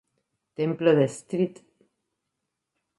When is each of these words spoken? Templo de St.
Templo 0.55 0.95
de 0.95 1.03
St. 1.05 1.55